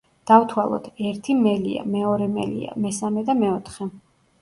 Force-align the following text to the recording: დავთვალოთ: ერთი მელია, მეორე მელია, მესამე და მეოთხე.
დავთვალოთ: 0.29 0.87
ერთი 1.09 1.35
მელია, 1.43 1.85
მეორე 1.99 2.31
მელია, 2.41 2.75
მესამე 2.89 3.29
და 3.33 3.41
მეოთხე. 3.47 3.93